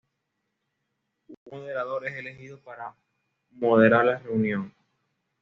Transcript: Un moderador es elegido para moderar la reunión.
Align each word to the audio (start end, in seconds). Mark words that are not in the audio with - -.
Un 1.27 1.37
moderador 1.51 2.07
es 2.07 2.15
elegido 2.15 2.59
para 2.61 2.95
moderar 3.51 4.03
la 4.03 4.17
reunión. 4.17 4.73